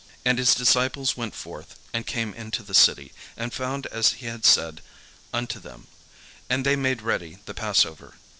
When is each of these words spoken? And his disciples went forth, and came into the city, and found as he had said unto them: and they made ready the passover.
And 0.25 0.39
his 0.39 0.55
disciples 0.55 1.15
went 1.15 1.35
forth, 1.35 1.75
and 1.93 2.07
came 2.07 2.33
into 2.33 2.63
the 2.63 2.73
city, 2.73 3.13
and 3.37 3.53
found 3.53 3.85
as 3.85 4.13
he 4.13 4.25
had 4.25 4.45
said 4.45 4.81
unto 5.31 5.59
them: 5.59 5.85
and 6.49 6.65
they 6.65 6.75
made 6.75 7.03
ready 7.03 7.37
the 7.45 7.53
passover. 7.53 8.15